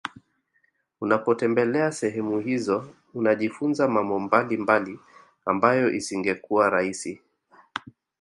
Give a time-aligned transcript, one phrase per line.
[1.01, 4.99] Unapotembelea sehemu hizo unajifunza mambo mbalimbali
[5.45, 7.21] ambayo isingekuwa rahisi